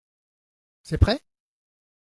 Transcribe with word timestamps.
C’est 0.81 0.97
prêt? 0.97 1.21